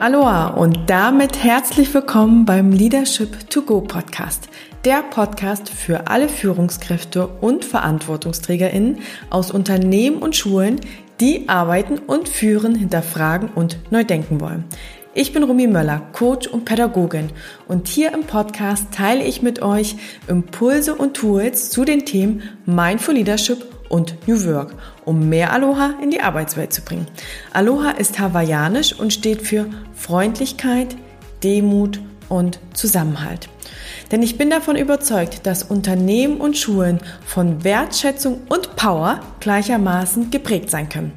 [0.00, 4.48] Aloha und damit herzlich willkommen beim Leadership to Go Podcast.
[4.84, 8.98] Der Podcast für alle Führungskräfte und Verantwortungsträgerinnen
[9.30, 10.80] aus Unternehmen und Schulen,
[11.20, 14.64] die arbeiten und führen, hinterfragen und neu denken wollen.
[15.14, 17.30] Ich bin Rumi Möller, Coach und Pädagogin
[17.68, 19.94] und hier im Podcast teile ich mit euch
[20.26, 24.74] Impulse und Tools zu den Themen Mindful Leadership und New Work,
[25.04, 27.06] um mehr Aloha in die Arbeitswelt zu bringen.
[27.52, 30.96] Aloha ist hawaiianisch und steht für Freundlichkeit,
[31.42, 33.48] Demut und Zusammenhalt.
[34.10, 40.70] Denn ich bin davon überzeugt, dass Unternehmen und Schulen von Wertschätzung und Power gleichermaßen geprägt
[40.70, 41.12] sein können.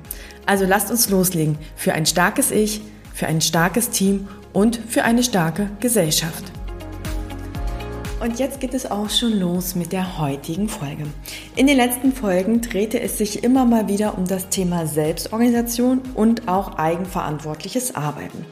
[0.45, 2.81] Also lasst uns loslegen für ein starkes Ich,
[3.14, 6.57] für ein starkes Team und für eine starke Gesellschaft.
[8.20, 11.04] Und jetzt geht es auch schon los mit der heutigen Folge.
[11.56, 16.48] In den letzten Folgen drehte es sich immer mal wieder um das Thema Selbstorganisation und
[16.48, 18.46] auch eigenverantwortliches Arbeiten.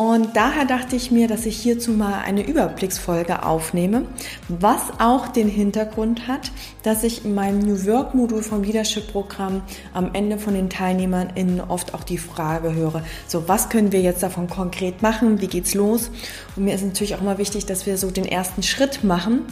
[0.00, 4.06] Und daher dachte ich mir, dass ich hierzu mal eine Überblicksfolge aufnehme,
[4.48, 9.60] was auch den Hintergrund hat, dass ich in meinem New Work Modul vom Leadership Programm
[9.92, 14.00] am Ende von den Teilnehmern in oft auch die Frage höre, so was können wir
[14.00, 16.10] jetzt davon konkret machen, wie geht's los?
[16.56, 19.42] Und mir ist natürlich auch immer wichtig, dass wir so den ersten Schritt machen.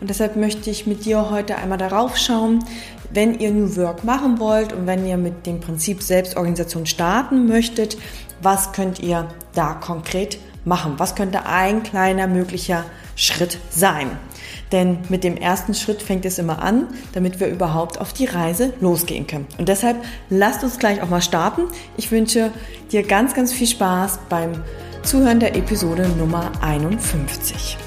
[0.00, 2.64] Und deshalb möchte ich mit dir heute einmal darauf schauen,
[3.10, 7.98] wenn ihr New Work machen wollt und wenn ihr mit dem Prinzip Selbstorganisation starten möchtet,
[8.42, 10.94] was könnt ihr da konkret machen?
[10.98, 12.84] Was könnte ein kleiner möglicher
[13.16, 14.16] Schritt sein?
[14.72, 18.74] Denn mit dem ersten Schritt fängt es immer an, damit wir überhaupt auf die Reise
[18.80, 19.46] losgehen können.
[19.58, 19.96] Und deshalb
[20.28, 21.62] lasst uns gleich auch mal starten.
[21.96, 22.50] Ich wünsche
[22.92, 24.62] dir ganz, ganz viel Spaß beim
[25.02, 27.78] Zuhören der Episode Nummer 51.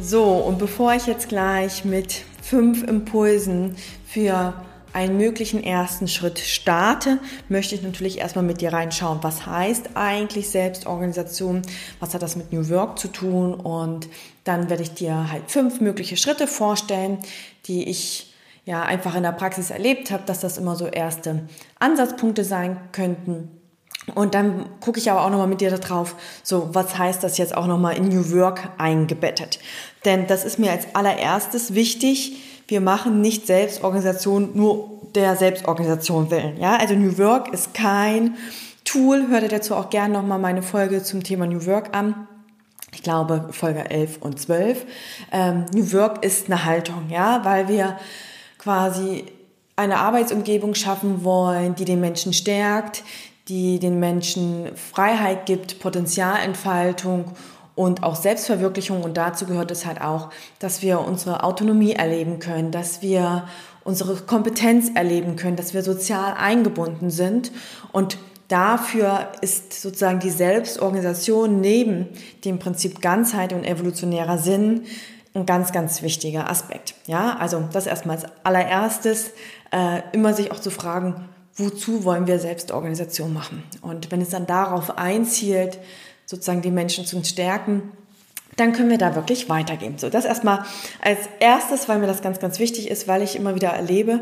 [0.00, 4.54] So, und bevor ich jetzt gleich mit fünf Impulsen für
[4.92, 10.50] einen möglichen ersten Schritt starte, möchte ich natürlich erstmal mit dir reinschauen, was heißt eigentlich
[10.50, 11.62] Selbstorganisation,
[12.00, 14.08] was hat das mit New Work zu tun und
[14.44, 17.18] dann werde ich dir halt fünf mögliche Schritte vorstellen,
[17.66, 18.34] die ich
[18.64, 23.50] ja einfach in der Praxis erlebt habe, dass das immer so erste Ansatzpunkte sein könnten.
[24.14, 27.56] Und dann gucke ich aber auch nochmal mit dir darauf, so was heißt das jetzt
[27.56, 29.60] auch nochmal in New Work eingebettet.
[30.04, 32.36] Denn das ist mir als allererstes wichtig,
[32.68, 36.58] wir machen nicht Selbstorganisation nur der Selbstorganisation willen.
[36.58, 38.36] Ja, also New Work ist kein
[38.84, 39.28] Tool.
[39.28, 42.26] Hört ihr dazu auch gerne nochmal meine Folge zum Thema New Work an.
[42.94, 44.84] Ich glaube, Folge 11 und 12.
[45.32, 47.96] Ähm, New Work ist eine Haltung, ja, weil wir
[48.58, 49.24] quasi
[49.76, 53.02] eine Arbeitsumgebung schaffen wollen, die den Menschen stärkt,
[53.48, 57.32] die den Menschen Freiheit gibt, Potenzialentfaltung
[57.74, 59.02] und auch Selbstverwirklichung.
[59.02, 63.44] Und dazu gehört es halt auch, dass wir unsere Autonomie erleben können, dass wir
[63.84, 67.52] unsere Kompetenz erleben können, dass wir sozial eingebunden sind.
[67.90, 68.18] Und
[68.48, 72.08] dafür ist sozusagen die Selbstorganisation neben
[72.44, 74.84] dem Prinzip Ganzheit und evolutionärer Sinn
[75.34, 76.94] ein ganz, ganz wichtiger Aspekt.
[77.06, 79.30] Ja, also das erstmal als allererstes,
[79.70, 83.62] äh, immer sich auch zu fragen, wozu wollen wir Selbstorganisation machen?
[83.80, 85.78] Und wenn es dann darauf einzielt,
[86.32, 87.92] sozusagen die Menschen zu stärken,
[88.56, 89.98] dann können wir da wirklich weitergehen.
[89.98, 90.64] So, das erstmal
[91.00, 94.20] als erstes, weil mir das ganz, ganz wichtig ist, weil ich immer wieder erlebe,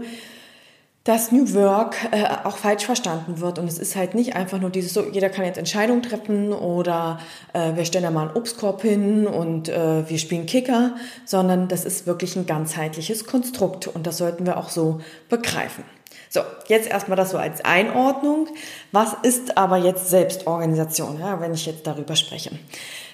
[1.04, 3.59] dass New Work äh, auch falsch verstanden wird.
[3.59, 7.20] Und es ist halt nicht einfach nur dieses, so, jeder kann jetzt Entscheidungen treffen oder
[7.53, 10.94] äh, wir stellen da mal einen Obstkorb hin und äh, wir spielen Kicker,
[11.25, 15.84] sondern das ist wirklich ein ganzheitliches Konstrukt und das sollten wir auch so begreifen.
[16.33, 18.47] So, jetzt erstmal das so als Einordnung.
[18.93, 22.53] Was ist aber jetzt Selbstorganisation, ja, wenn ich jetzt darüber spreche?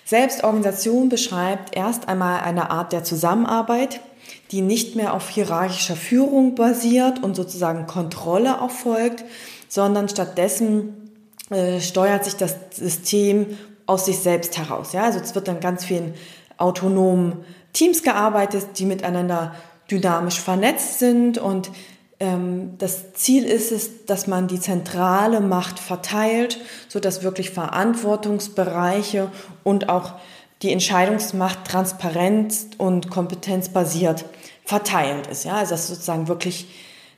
[0.04, 4.00] Selbstorganisation beschreibt erst einmal eine Art der Zusammenarbeit,
[4.50, 9.25] die nicht mehr auf hierarchischer Führung basiert und sozusagen Kontrolle erfolgt,
[9.66, 11.10] sondern stattdessen
[11.48, 13.56] äh, steuert sich das System
[13.87, 14.93] aus sich selbst heraus.
[14.93, 15.04] Ja?
[15.04, 16.12] Also es wird dann ganz vielen
[16.59, 19.54] autonomen Teams gearbeitet, die miteinander
[19.91, 21.71] dynamisch vernetzt sind und
[22.19, 26.59] das Ziel ist es, dass man die zentrale Macht verteilt,
[26.89, 29.30] so dass wirklich Verantwortungsbereiche
[29.63, 30.15] und auch
[30.63, 34.24] die Entscheidungsmacht transparent und kompetenzbasiert
[34.65, 35.45] verteilt ist.
[35.45, 36.68] Ja, also dass sozusagen wirklich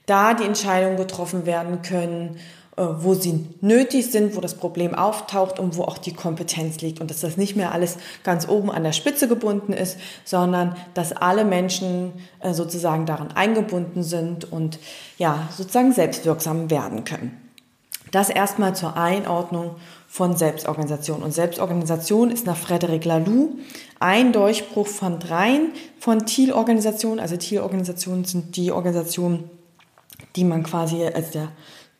[0.06, 2.40] da die Entscheidungen getroffen werden können
[2.78, 7.00] wo sie nötig sind, wo das Problem auftaucht und wo auch die Kompetenz liegt.
[7.00, 11.12] Und dass das nicht mehr alles ganz oben an der Spitze gebunden ist, sondern dass
[11.12, 14.78] alle Menschen äh, sozusagen daran eingebunden sind und
[15.18, 17.36] ja, sozusagen selbstwirksam werden können.
[18.10, 19.76] Das erstmal zur Einordnung
[20.08, 21.22] von Selbstorganisation.
[21.22, 23.58] Und Selbstorganisation ist nach Frederic Laloux
[24.00, 27.20] ein Durchbruch von dreien von Thiel-Organisationen.
[27.20, 29.50] Also Thiel-Organisationen sind die Organisationen,
[30.36, 31.50] die man quasi als der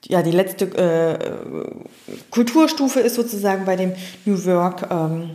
[0.06, 5.30] ja, die letzte äh, Kulturstufe ist sozusagen bei dem New Work ähm,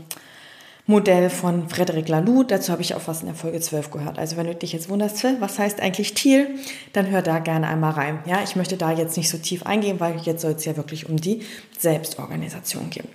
[0.85, 2.43] Modell von Frederic Laloux.
[2.43, 4.19] Dazu habe ich auch was in der Folge 12 gehört.
[4.19, 6.59] Also wenn du dich jetzt wunderst, was heißt eigentlich Thiel,
[6.91, 8.19] dann hör da gerne einmal rein.
[8.25, 11.07] Ja, ich möchte da jetzt nicht so tief eingehen, weil jetzt soll es ja wirklich
[11.07, 11.41] um die
[11.77, 13.07] Selbstorganisation gehen.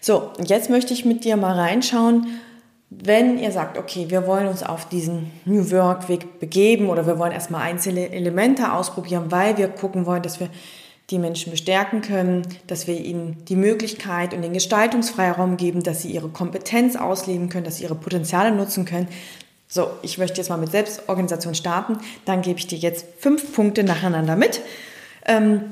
[0.00, 2.40] So, jetzt möchte ich mit dir mal reinschauen,
[3.04, 7.18] wenn ihr sagt, okay, wir wollen uns auf diesen New Work Weg begeben oder wir
[7.18, 10.48] wollen erstmal einzelne Elemente ausprobieren, weil wir gucken wollen, dass wir
[11.10, 16.10] die Menschen bestärken können, dass wir ihnen die Möglichkeit und den Gestaltungsfreiraum geben, dass sie
[16.10, 19.08] ihre Kompetenz ausleben können, dass sie ihre Potenziale nutzen können.
[19.68, 21.98] So, ich möchte jetzt mal mit Selbstorganisation starten.
[22.24, 24.60] Dann gebe ich dir jetzt fünf Punkte nacheinander mit,
[25.26, 25.62] ähm,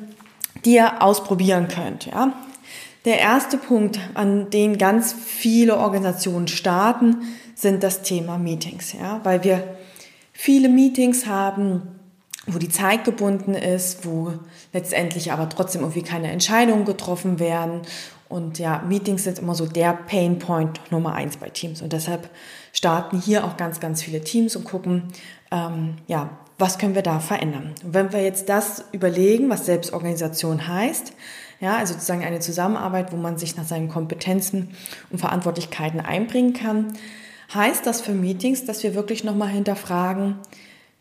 [0.64, 2.06] die ihr ausprobieren könnt.
[2.06, 2.32] Ja?
[3.04, 7.22] Der erste Punkt, an den ganz viele Organisationen starten,
[7.54, 9.76] sind das Thema Meetings, ja, weil wir
[10.32, 11.82] viele Meetings haben,
[12.46, 14.32] wo die Zeit gebunden ist, wo
[14.72, 17.82] letztendlich aber trotzdem irgendwie keine Entscheidungen getroffen werden.
[18.28, 21.82] Und ja, Meetings sind immer so der Pain Point Nummer eins bei Teams.
[21.82, 22.30] Und deshalb
[22.72, 25.04] starten hier auch ganz, ganz viele Teams und gucken,
[25.50, 27.74] ähm, ja, was können wir da verändern.
[27.82, 31.12] Und wenn wir jetzt das überlegen, was Selbstorganisation heißt,
[31.60, 34.70] ja, also sozusagen eine Zusammenarbeit, wo man sich nach seinen Kompetenzen
[35.10, 36.94] und Verantwortlichkeiten einbringen kann.
[37.54, 40.36] Heißt das für Meetings, dass wir wirklich nochmal hinterfragen,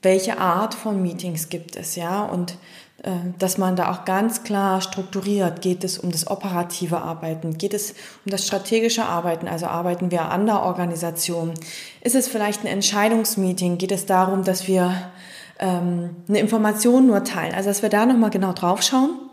[0.01, 2.57] welche Art von Meetings gibt es, ja, und
[3.03, 7.73] äh, dass man da auch ganz klar strukturiert, geht es um das operative Arbeiten, geht
[7.73, 7.91] es
[8.25, 11.53] um das strategische Arbeiten, also arbeiten wir an der Organisation,
[12.01, 15.11] ist es vielleicht ein Entscheidungsmeeting, geht es darum, dass wir
[15.59, 19.28] ähm, eine Information nur teilen, also dass wir da nochmal genau drauf schauen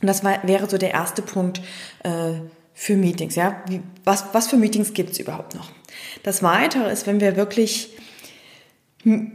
[0.00, 1.60] und das war, wäre so der erste Punkt
[2.02, 2.32] äh,
[2.74, 3.36] für Meetings.
[3.36, 3.62] Ja?
[3.68, 5.70] Wie, was, was für Meetings gibt es überhaupt noch?
[6.22, 7.90] Das Weitere ist, wenn wir wirklich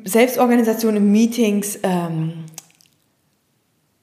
[0.03, 2.45] Selbstorganisation in Meetings ähm,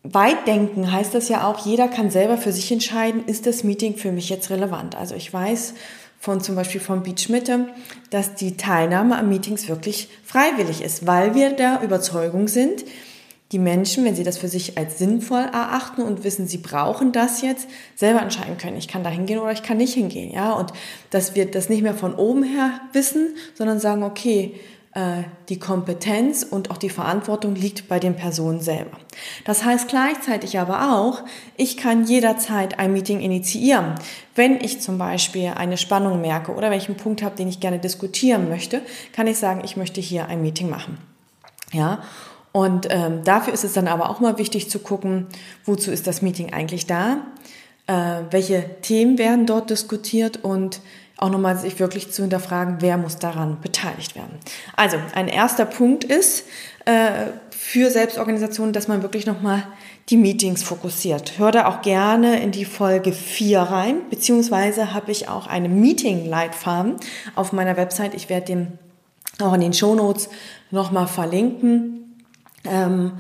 [0.03, 3.97] weit denken, heißt das ja auch, jeder kann selber für sich entscheiden, ist das Meeting
[3.97, 4.95] für mich jetzt relevant.
[4.95, 5.75] Also ich weiß
[6.21, 7.69] von zum Beispiel von Beach Mitte,
[8.11, 12.85] dass die Teilnahme an Meetings wirklich freiwillig ist, weil wir der Überzeugung sind,
[13.53, 17.43] die Menschen, wenn sie das für sich als sinnvoll erachten und wissen, sie brauchen das
[17.43, 18.77] jetzt, selber entscheiden können.
[18.77, 20.53] Ich kann da hingehen oder ich kann nicht hingehen, ja.
[20.53, 20.73] Und
[21.11, 24.55] dass wir das nicht mehr von oben her wissen, sondern sagen, okay,
[24.97, 28.99] äh, die Kompetenz und auch die Verantwortung liegt bei den Personen selber.
[29.45, 31.23] Das heißt gleichzeitig aber auch,
[31.57, 33.95] ich kann jederzeit ein Meeting initiieren.
[34.35, 37.61] Wenn ich zum Beispiel eine Spannung merke oder wenn ich einen Punkt habe, den ich
[37.61, 38.81] gerne diskutieren möchte,
[39.13, 40.99] kann ich sagen, ich möchte hier ein Meeting machen.
[41.73, 42.03] Ja,
[42.57, 45.27] und ähm, dafür ist es dann aber auch mal wichtig zu gucken,
[45.67, 47.19] wozu ist das Meeting eigentlich da,
[47.87, 50.81] äh, welche Themen werden dort diskutiert und
[51.19, 54.39] auch nochmal sich wirklich zu hinterfragen, wer muss daran beteiligt werden.
[54.75, 56.47] Also ein erster Punkt ist
[56.87, 59.65] äh, für Selbstorganisationen, dass man wirklich nochmal
[60.09, 61.35] die Meetings fokussiert.
[61.37, 66.97] Hör da auch gerne in die Folge 4 rein, beziehungsweise habe ich auch eine Meeting-Leitfaden
[67.35, 68.15] auf meiner Website.
[68.15, 68.79] Ich werde den
[69.43, 70.31] auch in den Shownotes
[70.71, 72.06] nochmal verlinken
[72.71, 73.13] ähm,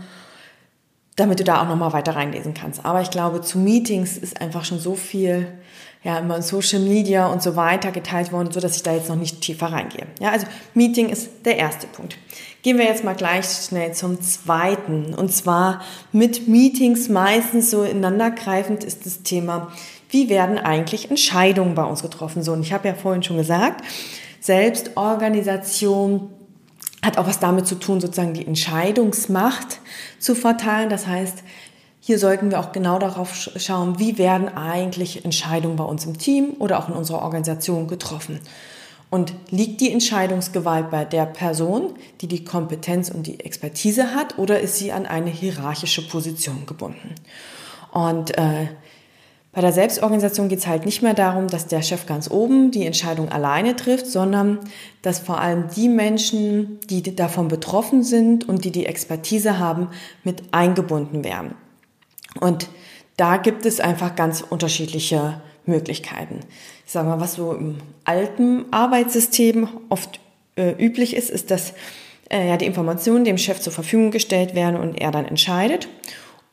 [1.16, 2.84] damit du da auch nochmal weiter reinlesen kannst.
[2.84, 5.48] Aber ich glaube, zu Meetings ist einfach schon so viel,
[6.04, 9.08] ja, immer in Social Media und so weiter geteilt worden, so dass ich da jetzt
[9.08, 10.06] noch nicht tiefer reingehe.
[10.20, 12.19] Ja, also Meeting ist der erste Punkt.
[12.62, 15.14] Gehen wir jetzt mal gleich schnell zum zweiten.
[15.14, 15.81] Und zwar
[16.12, 19.72] mit Meetings meistens so ineinandergreifend ist das Thema,
[20.10, 22.43] wie werden eigentlich Entscheidungen bei uns getroffen?
[22.43, 23.82] So, und ich habe ja vorhin schon gesagt,
[24.41, 26.31] Selbstorganisation
[27.06, 29.79] hat auch was damit zu tun, sozusagen die Entscheidungsmacht
[30.19, 30.91] zu verteilen.
[30.91, 31.44] Das heißt,
[32.01, 36.55] hier sollten wir auch genau darauf schauen, wie werden eigentlich Entscheidungen bei uns im Team
[36.58, 38.41] oder auch in unserer Organisation getroffen.
[39.08, 44.58] Und liegt die Entscheidungsgewalt bei der Person, die die Kompetenz und die Expertise hat, oder
[44.60, 47.15] ist sie an eine hierarchische Position gebunden?
[47.93, 48.67] Und äh,
[49.56, 52.84] bei der Selbstorganisation geht es halt nicht mehr darum, dass der Chef ganz oben die
[52.84, 54.58] Entscheidung alleine trifft, sondern
[55.01, 59.89] dass vor allem die Menschen, die davon betroffen sind und die die Expertise haben,
[60.25, 61.55] mit eingebunden werden.
[62.39, 62.69] Und
[63.17, 66.41] da gibt es einfach ganz unterschiedliche Möglichkeiten.
[66.84, 70.20] Ich sage mal, was so im alten Arbeitssystem oft
[70.56, 71.72] äh, üblich ist, ist, dass
[72.29, 75.89] äh, ja, die Informationen dem Chef zur Verfügung gestellt werden und er dann entscheidet.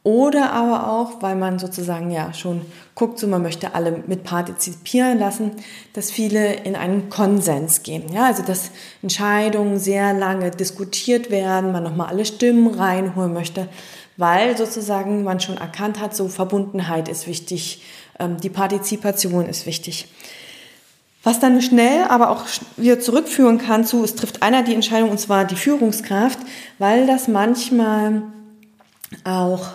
[0.03, 2.61] Oder aber auch, weil man sozusagen ja schon
[2.93, 5.51] guckt, so man möchte alle mit partizipieren lassen,
[5.93, 8.11] dass viele in einen Konsens gehen.
[8.11, 13.69] Ja, also dass Entscheidungen sehr lange diskutiert werden, man nochmal alle Stimmen reinholen möchte,
[14.17, 17.81] weil sozusagen man schon erkannt hat, so Verbundenheit ist wichtig,
[18.19, 20.07] ähm, die Partizipation ist wichtig.
[21.23, 22.43] Was dann schnell aber auch
[22.75, 26.39] wieder zurückführen kann zu, es trifft einer die Entscheidung und zwar die Führungskraft,
[26.77, 28.23] weil das manchmal
[29.23, 29.69] auch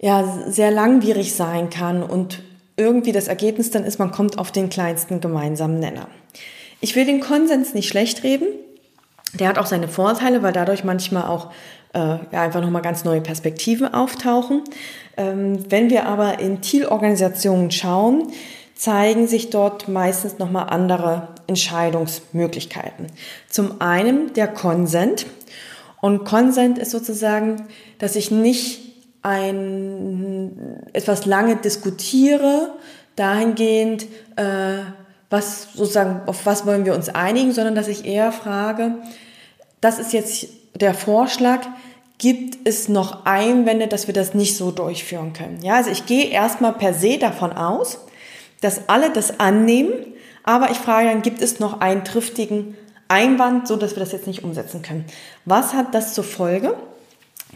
[0.00, 2.42] ja sehr langwierig sein kann und
[2.76, 6.08] irgendwie das Ergebnis dann ist, man kommt auf den kleinsten gemeinsamen Nenner.
[6.80, 8.48] Ich will den Konsens nicht schlecht reden.
[9.34, 11.50] Der hat auch seine Vorteile, weil dadurch manchmal auch
[11.92, 14.62] äh, ja, einfach nochmal ganz neue Perspektiven auftauchen.
[15.16, 18.28] Ähm, wenn wir aber in Zielorganisationen schauen,
[18.74, 23.08] zeigen sich dort meistens nochmal andere Entscheidungsmöglichkeiten.
[23.48, 25.26] Zum einen der Konsent.
[26.00, 27.66] Und Konsent ist sozusagen,
[27.98, 28.89] dass ich nicht
[29.22, 32.72] ein, etwas lange diskutiere,
[33.16, 34.78] dahingehend, äh,
[35.28, 38.96] was sozusagen, auf was wollen wir uns einigen, sondern dass ich eher frage,
[39.80, 41.60] das ist jetzt der Vorschlag,
[42.18, 45.60] gibt es noch Einwände, dass wir das nicht so durchführen können?
[45.62, 47.98] Ja, also ich gehe erstmal per se davon aus,
[48.60, 49.92] dass alle das annehmen,
[50.44, 52.76] aber ich frage dann, gibt es noch einen triftigen
[53.08, 55.04] Einwand, so dass wir das jetzt nicht umsetzen können?
[55.44, 56.74] Was hat das zur Folge?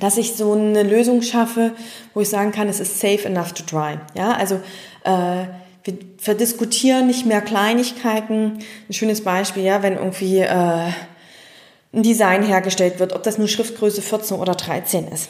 [0.00, 1.72] Dass ich so eine Lösung schaffe,
[2.14, 3.98] wo ich sagen kann, es ist safe enough to try.
[4.14, 4.56] Ja, also
[5.04, 5.46] äh,
[5.84, 8.58] wir verdiskutieren nicht mehr Kleinigkeiten.
[8.88, 10.88] Ein schönes Beispiel, ja, wenn irgendwie äh,
[11.92, 15.28] ein Design hergestellt wird, ob das nur Schriftgröße 14 oder 13 ist.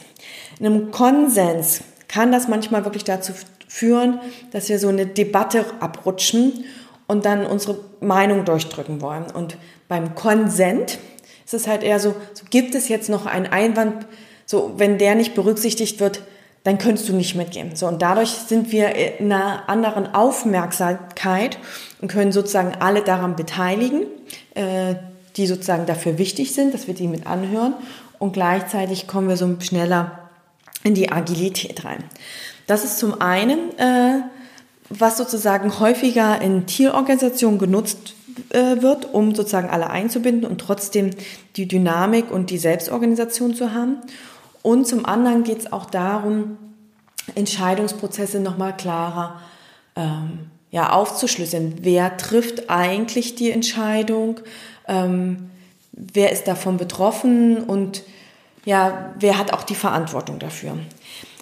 [0.58, 3.32] In einem Konsens kann das manchmal wirklich dazu
[3.68, 4.20] führen,
[4.52, 6.64] dass wir so eine Debatte abrutschen
[7.06, 9.24] und dann unsere Meinung durchdrücken wollen.
[9.24, 10.98] Und beim Konsent
[11.44, 14.06] ist es halt eher so, so gibt es jetzt noch einen Einwand,
[14.46, 16.22] so wenn der nicht berücksichtigt wird,
[16.64, 17.76] dann könntest du nicht mitgehen.
[17.76, 21.58] So, und dadurch sind wir in einer anderen Aufmerksamkeit
[22.00, 24.06] und können sozusagen alle daran beteiligen,
[24.54, 24.94] äh,
[25.36, 27.74] die sozusagen dafür wichtig sind, dass wir die mit anhören.
[28.18, 30.30] Und gleichzeitig kommen wir so schneller
[30.84, 32.02] in die Agilität rein.
[32.66, 34.22] Das ist zum einen, äh,
[34.88, 38.14] was sozusagen häufiger in Tierorganisationen genutzt
[38.50, 41.10] äh, wird, um sozusagen alle einzubinden und trotzdem
[41.56, 43.98] die Dynamik und die Selbstorganisation zu haben.
[44.64, 46.56] Und zum anderen geht es auch darum,
[47.34, 49.38] Entscheidungsprozesse nochmal klarer
[49.94, 51.74] ähm, ja, aufzuschlüsseln.
[51.82, 54.40] Wer trifft eigentlich die Entscheidung?
[54.88, 55.50] Ähm,
[55.92, 57.62] wer ist davon betroffen?
[57.62, 58.04] Und
[58.64, 60.78] ja, wer hat auch die Verantwortung dafür?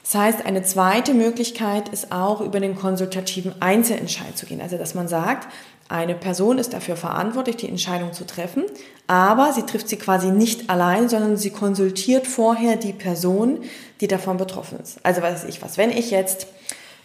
[0.02, 4.60] Das heißt, eine zweite Möglichkeit ist auch über den konsultativen Einzelentscheid zu gehen.
[4.60, 5.46] Also, dass man sagt,
[5.92, 8.64] eine Person ist dafür verantwortlich, die Entscheidung zu treffen,
[9.06, 13.60] aber sie trifft sie quasi nicht allein, sondern sie konsultiert vorher die Person,
[14.00, 14.98] die davon betroffen ist.
[15.04, 16.46] Also weiß ich was, wenn ich jetzt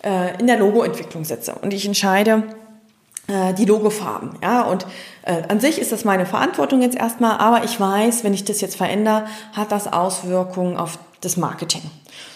[0.03, 2.43] äh, in der Logoentwicklung sitze und ich entscheide,
[3.27, 4.37] äh, die Logofarben.
[4.41, 4.85] Ja, und
[5.23, 8.61] äh, an sich ist das meine Verantwortung jetzt erstmal, aber ich weiß, wenn ich das
[8.61, 11.81] jetzt verändere, hat das Auswirkungen auf das Marketing.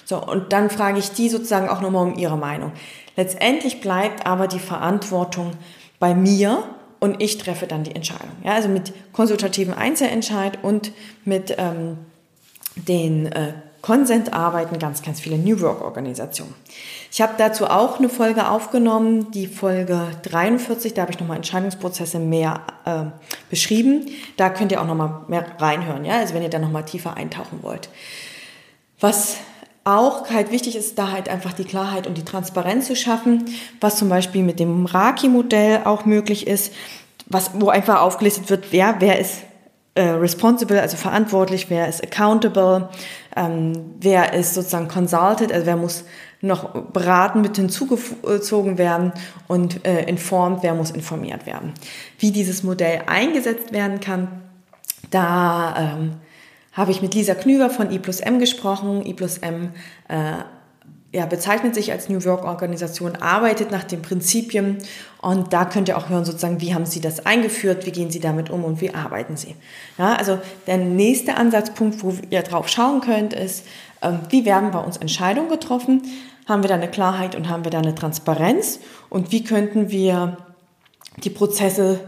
[0.03, 2.74] So, und dann frage ich die sozusagen auch nochmal um ihre Meinung.
[3.15, 5.51] Letztendlich bleibt aber die Verantwortung
[6.01, 6.63] bei mir
[7.00, 8.31] und ich treffe dann die Entscheidung.
[8.43, 10.91] Ja, also mit konsultativen Einzelentscheid und
[11.24, 11.98] mit ähm,
[12.75, 13.53] den äh,
[14.31, 16.53] arbeiten ganz, ganz viele New Work-Organisationen.
[17.12, 22.20] Ich habe dazu auch eine Folge aufgenommen, die Folge 43, da habe ich nochmal Entscheidungsprozesse
[22.20, 23.05] mehr äh,
[23.50, 24.08] beschrieben.
[24.38, 27.60] Da könnt ihr auch nochmal mehr reinhören, ja, also wenn ihr da nochmal tiefer eintauchen
[27.62, 27.89] wollt.
[29.00, 29.38] Was
[29.83, 33.45] auch halt wichtig ist, da halt einfach die Klarheit und die Transparenz zu schaffen,
[33.79, 36.73] was zum Beispiel mit dem Raki-Modell auch möglich ist,
[37.27, 39.38] was, wo einfach aufgelistet wird, wer, wer ist
[39.95, 42.89] äh, responsible, also verantwortlich, wer ist accountable,
[43.35, 46.05] ähm, wer ist sozusagen consulted, also wer muss
[46.41, 49.13] noch beraten mit hinzugezogen werden
[49.47, 51.73] und äh, informed, wer muss informiert werden.
[52.19, 54.27] Wie dieses Modell eingesetzt werden kann,
[55.11, 56.13] da ähm,
[56.72, 59.06] habe ich mit Lisa Knüver von I plus M gesprochen.
[59.06, 59.72] I plus M
[60.08, 60.44] äh,
[61.13, 64.78] ja, bezeichnet sich als New Work Organisation, arbeitet nach den Prinzipien
[65.22, 68.22] und da könnt ihr auch hören, sozusagen, wie haben Sie das eingeführt, wie gehen Sie
[68.22, 69.56] damit um und wie arbeiten Sie.
[69.98, 73.66] Ja, also der nächste Ansatzpunkt, wo ihr drauf schauen könnt, ist,
[74.00, 76.01] äh, wie werden bei uns Entscheidungen getroffen?
[76.48, 78.80] Haben wir da eine Klarheit und haben wir da eine Transparenz?
[79.10, 80.38] Und wie könnten wir
[81.24, 82.00] die Prozesse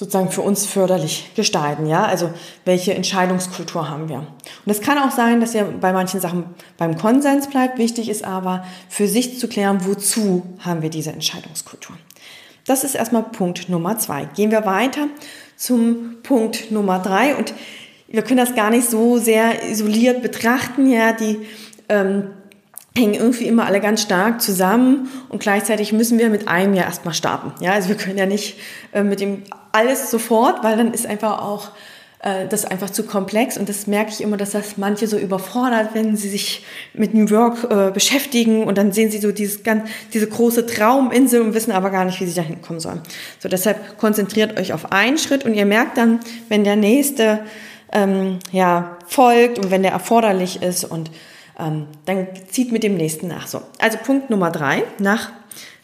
[0.00, 2.06] sozusagen für uns förderlich gestalten, ja?
[2.06, 2.30] Also
[2.64, 4.20] welche Entscheidungskultur haben wir?
[4.20, 6.44] Und es kann auch sein, dass ihr bei manchen Sachen
[6.78, 7.76] beim Konsens bleibt.
[7.76, 11.98] Wichtig ist aber für sich zu klären, wozu haben wir diese Entscheidungskultur.
[12.64, 14.24] Das ist erstmal Punkt Nummer zwei.
[14.24, 15.08] Gehen wir weiter
[15.54, 17.52] zum Punkt Nummer drei und
[18.08, 21.12] wir können das gar nicht so sehr isoliert betrachten, ja?
[21.12, 21.46] Die
[21.90, 22.30] ähm,
[23.00, 27.14] hängen irgendwie immer alle ganz stark zusammen und gleichzeitig müssen wir mit einem ja erstmal
[27.14, 27.52] starten.
[27.62, 28.58] Ja, also wir können ja nicht
[28.92, 29.42] äh, mit dem
[29.72, 31.70] alles sofort, weil dann ist einfach auch
[32.22, 35.90] äh, das einfach zu komplex und das merke ich immer, dass das manche so überfordert,
[35.94, 39.88] wenn sie sich mit New York äh, beschäftigen und dann sehen sie so dieses ganz,
[40.12, 43.00] diese große Trauminsel und wissen aber gar nicht, wie sie da hinkommen sollen.
[43.38, 47.40] So deshalb konzentriert euch auf einen Schritt und ihr merkt dann, wenn der nächste
[47.92, 51.10] ähm, ja folgt und wenn der erforderlich ist und
[51.60, 53.46] ähm, dann zieht mit dem nächsten nach.
[53.46, 55.30] So, also Punkt Nummer drei, nach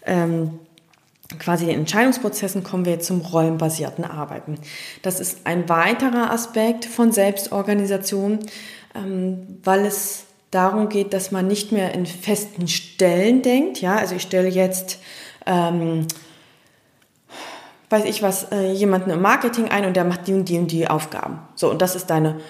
[0.05, 0.59] ähm,
[1.39, 4.59] quasi den Entscheidungsprozessen kommen wir zum rollenbasierten Arbeiten.
[5.03, 8.41] Das ist ein weiterer Aspekt von Selbstorganisation,
[8.95, 13.81] ähm, weil es darum geht, dass man nicht mehr in festen Stellen denkt.
[13.81, 15.01] Ja, also ich stelle jetzt
[15.45, 16.07] ähm,
[17.89, 20.73] weiß ich was, äh, jemanden im Marketing ein und der macht die und die und
[20.73, 21.39] die Aufgaben.
[21.55, 22.41] So, und das ist deine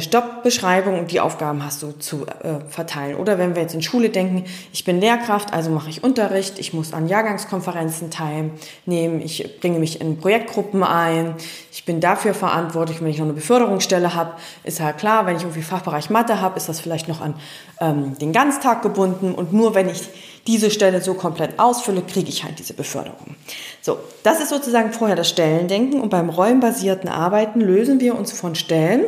[0.00, 3.16] Stoppbeschreibung und die Aufgaben hast du zu äh, verteilen.
[3.16, 6.72] Oder wenn wir jetzt in Schule denken, ich bin Lehrkraft, also mache ich Unterricht, ich
[6.72, 11.34] muss an Jahrgangskonferenzen teilnehmen, ich bringe mich in Projektgruppen ein,
[11.70, 15.42] ich bin dafür verantwortlich, wenn ich noch eine Beförderungsstelle habe, ist halt klar, wenn ich
[15.42, 17.34] irgendwie Fachbereich Mathe habe, ist das vielleicht noch an
[17.80, 20.08] ähm, den Ganztag gebunden und nur wenn ich
[20.46, 23.34] diese Stelle so komplett ausfülle, kriege ich halt diese Beförderung.
[23.82, 28.54] So, das ist sozusagen vorher das Stellendenken und beim rollenbasierten Arbeiten lösen wir uns von
[28.54, 29.04] Stellen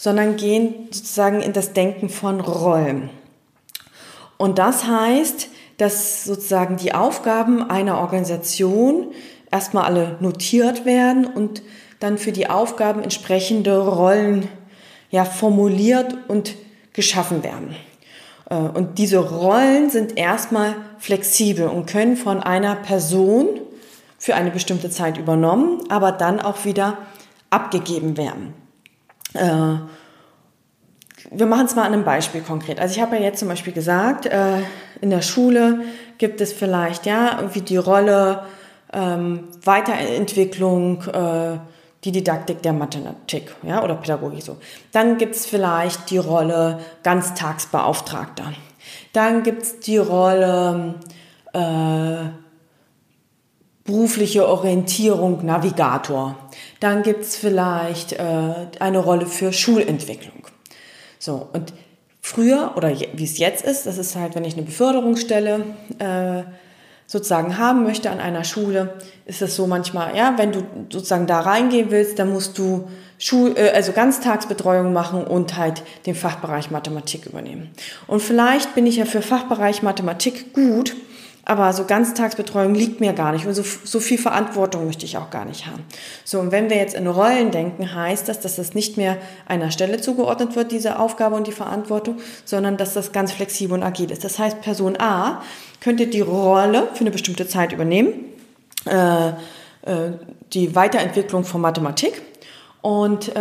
[0.00, 3.10] sondern gehen sozusagen in das Denken von Rollen.
[4.38, 9.08] Und das heißt, dass sozusagen die Aufgaben einer Organisation
[9.50, 11.60] erstmal alle notiert werden und
[11.98, 14.48] dann für die Aufgaben entsprechende Rollen
[15.10, 16.54] ja, formuliert und
[16.94, 17.76] geschaffen werden.
[18.48, 23.48] Äh, und diese Rollen sind erstmal flexibel und können von einer Person
[24.16, 26.96] für eine bestimmte Zeit übernommen, aber dann auch wieder
[27.50, 28.59] abgegeben werden.
[29.34, 29.76] Äh,
[31.30, 32.80] wir machen es mal an einem Beispiel konkret.
[32.80, 34.60] Also ich habe ja jetzt zum Beispiel gesagt, äh,
[35.00, 35.80] in der Schule
[36.18, 38.44] gibt es vielleicht ja irgendwie die Rolle
[38.92, 41.58] ähm, Weiterentwicklung, äh,
[42.04, 44.56] die Didaktik der Mathematik ja, oder Pädagogik so.
[44.92, 48.52] Dann gibt es vielleicht die Rolle Ganztagsbeauftragter.
[49.12, 50.94] Dann gibt es die Rolle
[51.52, 52.39] äh,
[53.90, 56.36] berufliche Orientierung Navigator.
[56.78, 60.46] Dann gibt es vielleicht äh, eine Rolle für Schulentwicklung.
[61.18, 61.72] So, und
[62.22, 65.64] früher oder wie es jetzt ist, das ist halt, wenn ich eine Beförderungsstelle
[65.98, 66.42] äh,
[67.06, 68.94] sozusagen haben möchte an einer Schule,
[69.26, 73.54] ist es so manchmal, ja, wenn du sozusagen da reingehen willst, dann musst du Schul
[73.56, 77.70] äh, also Ganztagsbetreuung machen und halt den Fachbereich Mathematik übernehmen.
[78.06, 80.94] Und vielleicht bin ich ja für Fachbereich Mathematik gut,
[81.50, 85.30] aber so Ganztagsbetreuung liegt mir gar nicht und so, so viel Verantwortung möchte ich auch
[85.30, 85.82] gar nicht haben.
[86.22, 89.16] So, und wenn wir jetzt in Rollen denken, heißt das, dass das nicht mehr
[89.48, 93.82] einer Stelle zugeordnet wird, diese Aufgabe und die Verantwortung, sondern dass das ganz flexibel und
[93.82, 94.22] agil ist.
[94.22, 95.42] Das heißt, Person A
[95.80, 98.12] könnte die Rolle für eine bestimmte Zeit übernehmen,
[98.84, 99.32] äh, äh,
[100.52, 102.22] die Weiterentwicklung von Mathematik
[102.80, 103.40] und äh,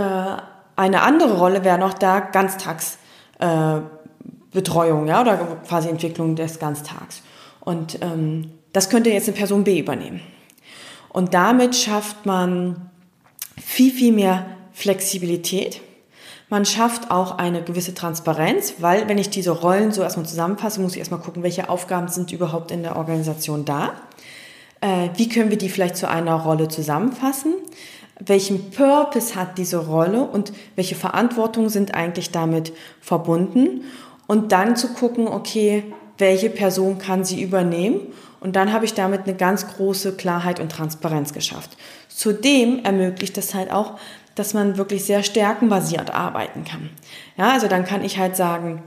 [0.76, 7.22] eine andere Rolle wäre noch da Ganztagsbetreuung, ja, oder quasi Entwicklung des Ganztags.
[7.62, 10.22] Und ähm, das könnte jetzt eine Person B übernehmen.
[11.10, 12.90] Und damit schafft man
[13.58, 15.82] viel, viel mehr Flexibilität.
[16.50, 20.94] Man schafft auch eine gewisse Transparenz, weil wenn ich diese Rollen so erstmal zusammenfasse, muss
[20.94, 23.94] ich erstmal gucken, welche Aufgaben sind überhaupt in der Organisation da.
[24.82, 27.54] Äh, wie können wir die vielleicht zu einer Rolle zusammenfassen?
[28.20, 33.84] Welchen Purpose hat diese Rolle und welche Verantwortung sind eigentlich damit verbunden?
[34.28, 35.84] Und dann zu gucken, okay,
[36.20, 38.02] welche Person kann sie übernehmen.
[38.40, 41.76] Und dann habe ich damit eine ganz große Klarheit und Transparenz geschafft.
[42.08, 44.00] Zudem ermöglicht das halt auch,
[44.36, 46.90] dass man wirklich sehr stärkenbasiert arbeiten kann.
[47.38, 48.84] Ja, also dann kann ich halt sagen,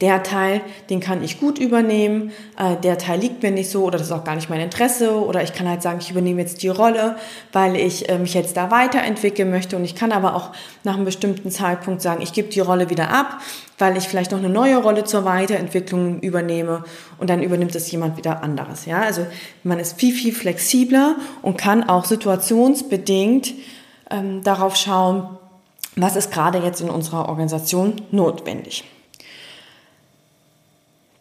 [0.00, 3.96] der Teil, den kann ich gut übernehmen, äh, der Teil liegt mir nicht so oder
[3.98, 6.62] das ist auch gar nicht mein Interesse oder ich kann halt sagen, ich übernehme jetzt
[6.62, 7.16] die Rolle,
[7.52, 10.50] weil ich äh, mich jetzt da weiterentwickeln möchte und ich kann aber auch
[10.84, 13.40] nach einem bestimmten Zeitpunkt sagen, ich gebe die Rolle wieder ab,
[13.78, 16.84] weil ich vielleicht noch eine neue Rolle zur Weiterentwicklung übernehme
[17.18, 18.84] und dann übernimmt es jemand wieder anderes.
[18.84, 19.26] Ja, also
[19.62, 23.54] man ist viel, viel flexibler und kann auch situationsbedingt
[24.10, 25.38] ähm, darauf schauen,
[25.96, 28.84] was ist gerade jetzt in unserer Organisation notwendig.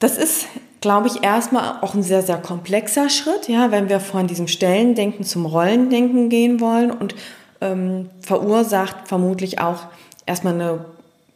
[0.06, 0.46] Das ist,
[0.82, 5.26] glaube ich, erstmal auch ein sehr, sehr komplexer Schritt, ja, wenn wir von diesem Stellendenken
[5.26, 7.16] zum Rollendenken gehen wollen und
[7.60, 9.88] ähm, verursacht vermutlich auch
[10.28, 10.86] erstmal eine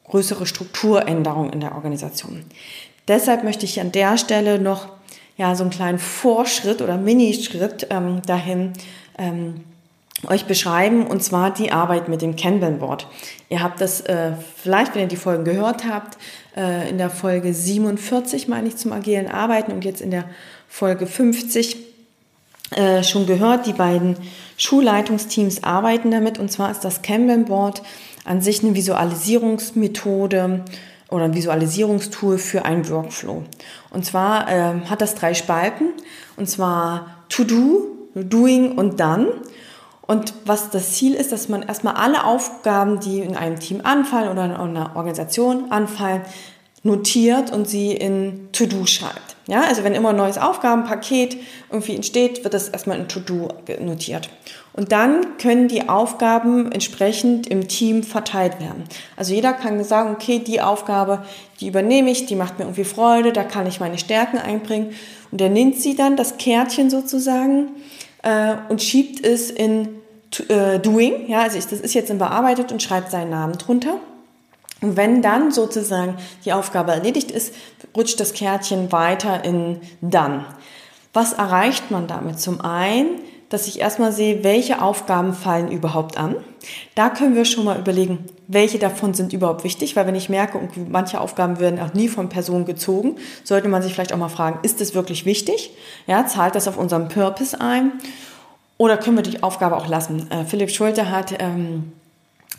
[0.08, 2.46] größere Strukturänderung in der Organisation.
[3.08, 4.90] Deshalb möchte ich an der Stelle noch
[5.36, 8.74] ja, so einen kleinen Vorschritt oder Minischritt ähm, dahin
[9.18, 9.64] ähm,
[10.28, 13.08] euch beschreiben, und zwar die Arbeit mit dem Kanban-Board.
[13.50, 16.18] Ihr habt das äh, vielleicht, wenn ihr die Folgen gehört habt,
[16.58, 20.26] äh, in der Folge 47, meine ich, zum agilen Arbeiten und jetzt in der
[20.68, 21.78] Folge 50
[22.72, 23.66] äh, schon gehört.
[23.66, 24.18] Die beiden
[24.58, 27.82] Schulleitungsteams arbeiten damit, und zwar ist das Kanban-Board
[28.26, 30.66] an sich eine Visualisierungsmethode
[31.10, 33.44] oder ein Visualisierungstool für einen Workflow.
[33.90, 35.94] Und zwar äh, hat das drei Spalten,
[36.36, 39.32] und zwar To Do, Doing und Done.
[40.10, 44.32] Und was das Ziel ist, dass man erstmal alle Aufgaben, die in einem Team anfallen
[44.32, 46.24] oder in einer Organisation anfallen,
[46.82, 49.36] notiert und sie in To-Do schreibt.
[49.46, 51.38] Ja, also wenn immer ein neues Aufgabenpaket
[51.72, 53.50] irgendwie entsteht, wird das erstmal in To-Do
[53.82, 54.32] notiert.
[54.74, 58.86] Und dann können die Aufgaben entsprechend im Team verteilt werden.
[59.16, 61.24] Also jeder kann sagen, okay, die Aufgabe,
[61.60, 64.96] die übernehme ich, die macht mir irgendwie Freude, da kann ich meine Stärken einbringen.
[65.32, 67.74] Und er nimmt sie dann, das Kärtchen sozusagen,
[68.24, 70.00] äh, und schiebt es in
[70.48, 71.30] äh, Doing.
[71.30, 74.00] Ja, also ich, das ist jetzt in bearbeitet und schreibt seinen Namen drunter.
[74.82, 77.54] Und wenn dann sozusagen die Aufgabe erledigt ist,
[77.96, 80.46] rutscht das Kärtchen weiter in Dann.
[81.14, 82.40] Was erreicht man damit?
[82.40, 86.36] Zum einen, dass ich erstmal sehe, welche Aufgaben fallen überhaupt an.
[86.96, 90.60] Da können wir schon mal überlegen, welche davon sind überhaupt wichtig, weil wenn ich merke,
[90.90, 94.60] manche Aufgaben werden auch nie von Personen gezogen, sollte man sich vielleicht auch mal fragen,
[94.62, 95.72] ist das wirklich wichtig?
[96.06, 97.94] Ja, zahlt das auf unseren Purpose ein?
[98.78, 100.30] Oder können wir die Aufgabe auch lassen?
[100.32, 101.92] Äh, Philipp Schulte hat ähm,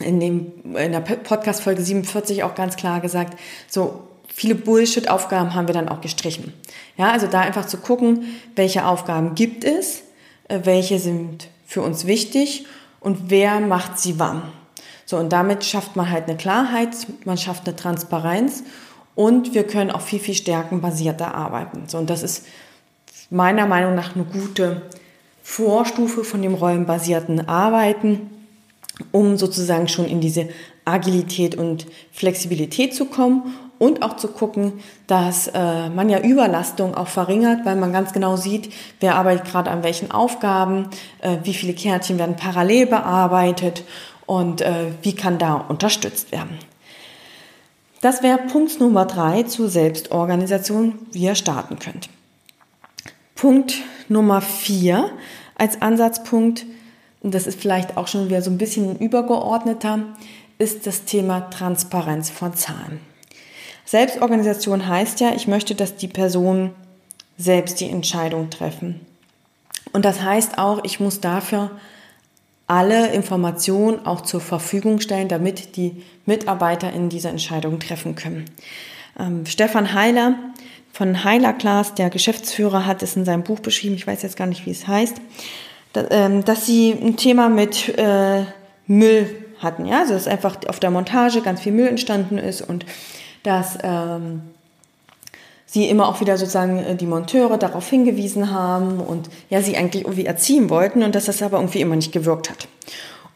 [0.00, 5.74] in, dem, in der Podcast-Folge 47 auch ganz klar gesagt, so viele Bullshit-Aufgaben haben wir
[5.74, 6.52] dann auch gestrichen.
[6.96, 8.24] Ja, also da einfach zu gucken,
[8.56, 10.02] welche Aufgaben gibt es,
[10.50, 12.66] welche sind für uns wichtig
[13.00, 14.42] und wer macht sie wann.
[15.06, 16.90] So, und damit schafft man halt eine Klarheit,
[17.24, 18.62] man schafft eine Transparenz
[19.14, 21.84] und wir können auch viel, viel stärkenbasierter arbeiten.
[21.86, 22.46] So, und das ist
[23.30, 24.82] meiner Meinung nach eine gute
[25.42, 28.30] Vorstufe von dem rollenbasierten Arbeiten
[29.12, 30.48] um sozusagen schon in diese
[30.84, 34.74] Agilität und Flexibilität zu kommen und auch zu gucken,
[35.06, 39.70] dass äh, man ja Überlastung auch verringert, weil man ganz genau sieht, wer arbeitet gerade
[39.70, 40.88] an welchen Aufgaben,
[41.22, 43.84] äh, wie viele Kärtchen werden parallel bearbeitet
[44.26, 46.58] und äh, wie kann da unterstützt werden.
[48.02, 52.10] Das wäre Punkt Nummer drei zur Selbstorganisation, wie ihr starten könnt.
[53.34, 53.76] Punkt
[54.08, 55.10] Nummer vier
[55.56, 56.66] als Ansatzpunkt
[57.22, 60.00] und das ist vielleicht auch schon wieder so ein bisschen übergeordneter,
[60.58, 63.09] ist das Thema Transparenz von Zahlen.
[63.90, 66.70] Selbstorganisation heißt ja, ich möchte, dass die Personen
[67.36, 69.00] selbst die Entscheidung treffen.
[69.92, 71.72] Und das heißt auch, ich muss dafür
[72.68, 78.44] alle Informationen auch zur Verfügung stellen, damit die Mitarbeiter in diese Entscheidung treffen können.
[79.18, 80.36] Ähm, Stefan Heiler
[80.92, 84.46] von Heiler Class, der Geschäftsführer, hat es in seinem Buch beschrieben, ich weiß jetzt gar
[84.46, 85.16] nicht, wie es heißt,
[86.10, 88.44] ähm, dass sie ein Thema mit äh,
[88.86, 89.84] Müll hatten.
[89.84, 90.02] Ja?
[90.02, 92.86] Also dass einfach auf der Montage ganz viel Müll entstanden ist und
[93.42, 94.42] dass ähm,
[95.66, 100.04] sie immer auch wieder sozusagen äh, die Monteure darauf hingewiesen haben und ja, sie eigentlich
[100.04, 102.68] irgendwie erziehen wollten und dass das aber irgendwie immer nicht gewirkt hat.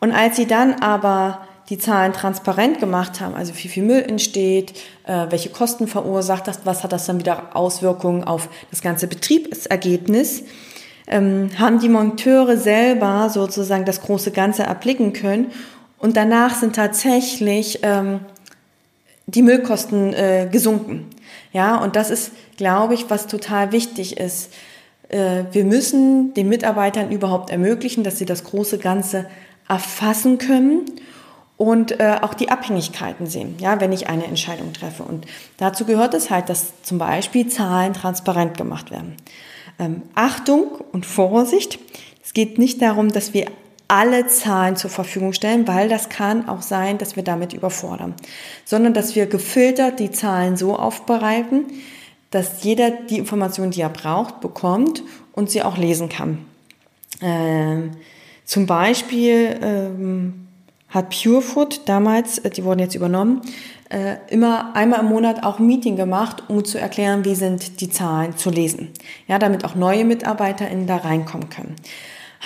[0.01, 4.73] Und als sie dann aber die Zahlen transparent gemacht haben, also wie viel Müll entsteht,
[5.07, 10.43] äh, welche Kosten verursacht das, was hat das dann wieder Auswirkungen auf das ganze Betriebsergebnis,
[11.07, 15.53] ähm, haben die Monteure selber sozusagen das große Ganze erblicken können.
[15.99, 18.21] Und danach sind tatsächlich ähm,
[19.27, 21.07] die Müllkosten äh, gesunken.
[21.53, 24.53] Ja, und das ist, glaube ich, was total wichtig ist.
[25.09, 29.27] Äh, wir müssen den Mitarbeitern überhaupt ermöglichen, dass sie das große Ganze
[29.69, 30.83] erfassen können
[31.57, 35.05] und äh, auch die Abhängigkeiten sehen, ja, wenn ich eine Entscheidung treffe.
[35.05, 39.17] Und dazu gehört es halt, dass zum Beispiel Zahlen transparent gemacht werden
[39.79, 41.79] ähm, Achtung und Vorsicht.
[42.23, 43.47] Es geht nicht darum, dass wir
[43.88, 48.14] alle Zahlen zur Verfügung stellen, weil das kann auch sein, dass wir damit überfordern,
[48.64, 51.66] sondern dass wir gefiltert die Zahlen so aufbereiten,
[52.31, 56.38] dass jeder die Information, die er braucht, bekommt und sie auch lesen kann.
[57.20, 57.92] Ähm,
[58.44, 60.49] zum Beispiel ähm,
[60.88, 63.42] hat Purefood damals, äh, die wurden jetzt übernommen,
[63.90, 67.90] äh, immer einmal im Monat auch ein Meeting gemacht, um zu erklären, wie sind die
[67.90, 68.90] Zahlen zu lesen.
[69.29, 71.77] Ja, damit auch neue MitarbeiterInnen da reinkommen können.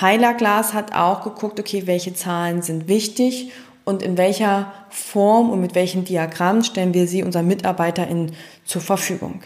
[0.01, 3.53] Heiler Glas hat auch geguckt, okay, welche Zahlen sind wichtig
[3.85, 8.33] und in welcher Form und mit welchen Diagrammen stellen wir sie unseren MitarbeiterInnen
[8.65, 9.43] zur Verfügung.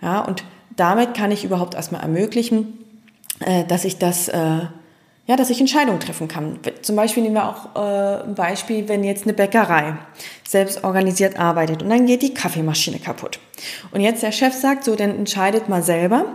[0.00, 0.44] Ja, und
[0.76, 2.78] damit kann ich überhaupt erstmal ermöglichen,
[3.40, 4.66] äh, dass ich das äh,
[5.26, 6.60] ja, dass ich Entscheidungen treffen kann.
[6.82, 9.96] Zum Beispiel nehmen wir auch äh, ein Beispiel, wenn jetzt eine Bäckerei
[10.46, 13.40] selbst organisiert arbeitet und dann geht die Kaffeemaschine kaputt.
[13.90, 16.26] Und jetzt der Chef sagt, so, dann entscheidet mal selber,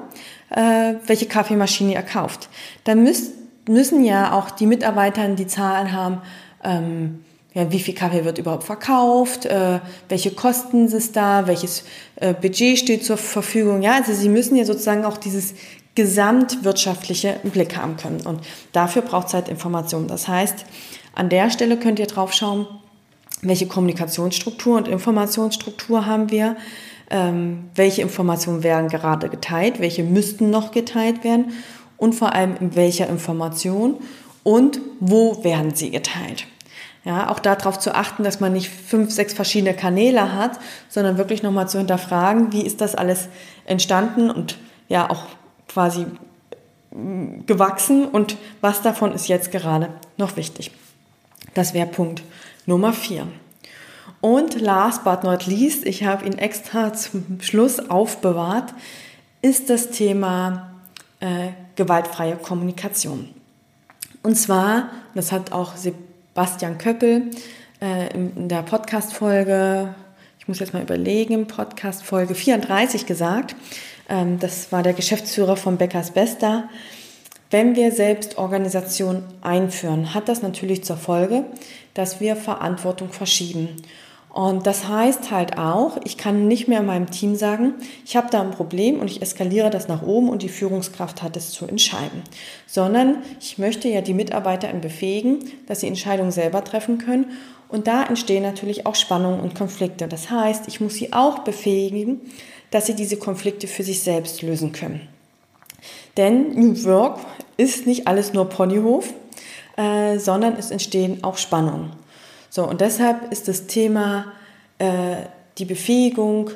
[0.52, 2.50] äh, welche Kaffeemaschine ihr kauft.
[2.84, 3.34] Dann müsst,
[3.68, 6.22] müssen ja auch die Mitarbeiter die Zahlen haben,
[6.64, 11.84] ähm, ja, wie viel Kaffee wird überhaupt verkauft, äh, welche Kosten ist da, welches
[12.16, 13.82] äh, Budget steht zur Verfügung.
[13.82, 15.54] Ja, also sie müssen ja sozusagen auch dieses
[15.96, 18.22] gesamtwirtschaftliche Blick haben können.
[18.22, 18.40] Und
[18.72, 20.08] dafür braucht es halt Informationen.
[20.08, 20.66] Das heißt,
[21.14, 22.68] an der Stelle könnt ihr drauf schauen,
[23.42, 26.56] welche Kommunikationsstruktur und Informationsstruktur haben wir,
[27.12, 31.54] ähm, welche Informationen werden gerade geteilt, welche müssten noch geteilt werden
[31.98, 33.98] und vor allem in welcher Information
[34.44, 36.48] und wo werden sie geteilt.
[37.04, 41.44] Ja, auch darauf zu achten, dass man nicht fünf, sechs verschiedene Kanäle hat, sondern wirklich
[41.44, 43.28] nochmal zu hinterfragen, wie ist das alles
[43.66, 45.26] entstanden und ja auch
[45.68, 46.06] quasi
[46.92, 50.72] mm, gewachsen und was davon ist jetzt gerade noch wichtig.
[51.56, 52.24] Das wäre Punkt
[52.68, 53.28] Nummer vier.
[54.22, 58.74] Und last but not least, ich habe ihn extra zum Schluss aufbewahrt,
[59.42, 60.72] ist das Thema
[61.20, 63.30] äh, gewaltfreie Kommunikation.
[64.22, 67.32] Und zwar, das hat auch Sebastian Köppel
[67.82, 69.96] äh, in der Podcast-Folge,
[70.38, 73.56] ich muss jetzt mal überlegen, Podcast-Folge 34 gesagt,
[74.08, 76.70] ähm, das war der Geschäftsführer von Beckers Bester,
[77.50, 81.44] wenn wir selbst Organisation einführen, hat das natürlich zur Folge,
[81.94, 83.70] dass wir Verantwortung verschieben.
[84.34, 87.74] Und das heißt halt auch, ich kann nicht mehr meinem Team sagen,
[88.06, 91.36] ich habe da ein Problem und ich eskaliere das nach oben und die Führungskraft hat
[91.36, 92.24] es zu entscheiden,
[92.66, 97.32] sondern ich möchte ja die Mitarbeiter befähigen, dass sie Entscheidungen selber treffen können.
[97.68, 100.08] Und da entstehen natürlich auch Spannungen und Konflikte.
[100.08, 102.22] Das heißt, ich muss sie auch befähigen,
[102.70, 105.10] dass sie diese Konflikte für sich selbst lösen können.
[106.16, 107.20] Denn New Work
[107.58, 109.14] ist nicht alles nur Ponyhof,
[109.76, 112.01] äh, sondern es entstehen auch Spannungen.
[112.54, 114.26] So, und deshalb ist das Thema
[114.78, 115.16] äh,
[115.58, 116.52] die Befähigung,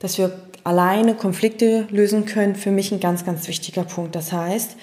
[0.00, 0.32] dass wir
[0.64, 4.16] alleine Konflikte lösen können, für mich ein ganz, ganz wichtiger Punkt.
[4.16, 4.76] Das heißt,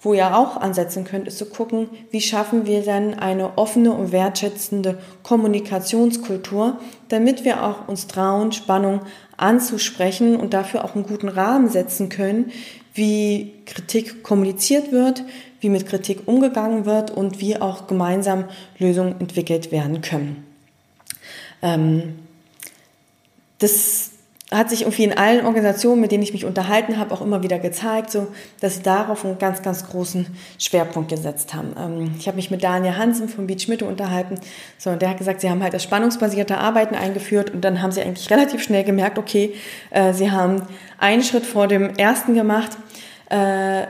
[0.00, 4.10] wo ihr auch ansetzen könnt, ist zu gucken, wie schaffen wir denn eine offene und
[4.10, 6.78] wertschätzende Kommunikationskultur,
[7.10, 9.00] damit wir auch uns trauen, Spannung
[9.36, 12.52] anzusprechen und dafür auch einen guten Rahmen setzen können,
[12.94, 15.24] wie Kritik kommuniziert wird,
[15.60, 18.44] wie mit Kritik umgegangen wird und wie auch gemeinsam
[18.78, 20.44] Lösungen entwickelt werden können.
[21.62, 22.14] Ähm,
[23.58, 24.10] das
[24.52, 27.58] hat sich irgendwie in allen Organisationen, mit denen ich mich unterhalten habe, auch immer wieder
[27.58, 28.28] gezeigt, so,
[28.60, 30.26] dass sie darauf einen ganz, ganz großen
[30.58, 31.74] Schwerpunkt gesetzt haben.
[31.76, 34.38] Ähm, ich habe mich mit Daniel Hansen von Beach Mitte unterhalten.
[34.78, 37.90] So, und der hat gesagt, sie haben halt das spannungsbasierte Arbeiten eingeführt und dann haben
[37.90, 39.52] sie eigentlich relativ schnell gemerkt, okay,
[39.90, 40.62] äh, sie haben
[40.98, 42.70] einen Schritt vor dem ersten gemacht.
[43.28, 43.86] Äh,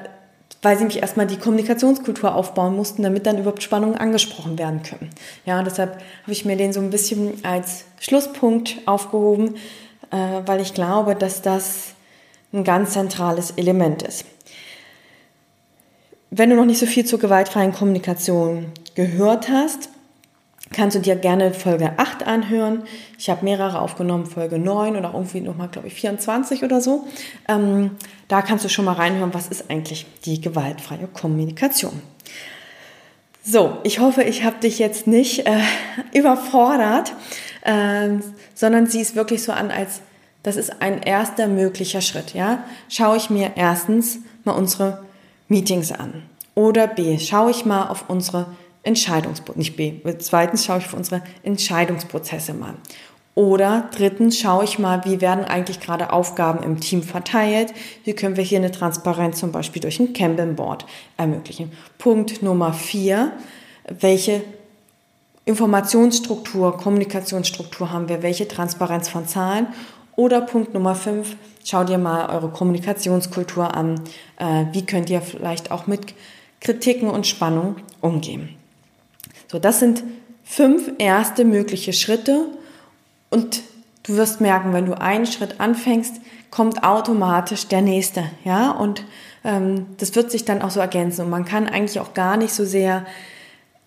[0.62, 5.10] weil sie mich erstmal die Kommunikationskultur aufbauen mussten, damit dann überhaupt Spannungen angesprochen werden können.
[5.44, 9.54] Ja, deshalb habe ich mir den so ein bisschen als Schlusspunkt aufgehoben,
[10.10, 11.94] äh, weil ich glaube, dass das
[12.52, 14.24] ein ganz zentrales Element ist.
[16.30, 19.88] Wenn du noch nicht so viel zur gewaltfreien Kommunikation gehört hast,
[20.72, 22.82] kannst du dir gerne Folge 8 anhören.
[23.18, 27.06] Ich habe mehrere aufgenommen, Folge 9 oder irgendwie nochmal, glaube ich, 24 oder so.
[27.48, 27.92] Ähm,
[28.28, 32.02] da kannst du schon mal reinhören, was ist eigentlich die gewaltfreie Kommunikation.
[33.42, 35.60] So, ich hoffe, ich habe dich jetzt nicht äh,
[36.12, 37.12] überfordert,
[37.62, 38.08] äh,
[38.54, 40.00] sondern sieh es wirklich so an, als
[40.42, 42.32] das ist ein erster möglicher Schritt.
[42.32, 42.64] Ja?
[42.88, 45.04] Schaue ich mir erstens mal unsere
[45.48, 46.22] Meetings an.
[46.54, 48.46] Oder B, schaue ich mal auf unsere
[48.86, 49.94] Entscheidungsprozesse, nicht B.
[50.18, 52.74] Zweitens schaue ich auf unsere Entscheidungsprozesse mal.
[53.34, 57.74] Oder drittens schaue ich mal, wie werden eigentlich gerade Aufgaben im Team verteilt?
[58.04, 60.86] Wie können wir hier eine Transparenz zum Beispiel durch ein Kanban-Board
[61.18, 61.70] ermöglichen?
[61.98, 63.32] Punkt Nummer vier,
[64.00, 64.42] welche
[65.44, 68.22] Informationsstruktur, Kommunikationsstruktur haben wir?
[68.22, 69.66] Welche Transparenz von Zahlen?
[70.16, 74.00] Oder Punkt Nummer fünf, schau dir mal eure Kommunikationskultur an.
[74.38, 76.14] Äh, wie könnt ihr vielleicht auch mit
[76.60, 78.55] Kritiken und Spannung umgehen?
[79.48, 80.02] So, das sind
[80.44, 82.46] fünf erste mögliche Schritte.
[83.30, 83.62] Und
[84.04, 89.04] du wirst merken, wenn du einen Schritt anfängst, kommt automatisch der nächste, ja, und
[89.44, 91.22] ähm, das wird sich dann auch so ergänzen.
[91.22, 93.04] Und man kann eigentlich auch gar nicht so sehr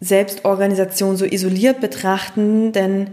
[0.01, 3.11] Selbstorganisation so isoliert betrachten, denn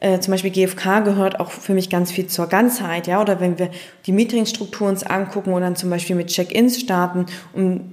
[0.00, 3.58] äh, zum Beispiel GFK gehört auch für mich ganz viel zur Ganzheit, ja, oder wenn
[3.58, 3.70] wir
[4.06, 7.90] die Meetingstruktur uns angucken und dann zum Beispiel mit Check-ins starten, und